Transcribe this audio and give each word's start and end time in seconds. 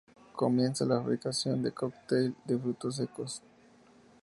Comienza 0.35 0.83
la 0.83 0.99
fabricación 0.99 1.61
del 1.61 1.75
Cocktail 1.75 2.33
de 2.45 2.57
frutos 2.57 2.95
secos. 2.95 3.43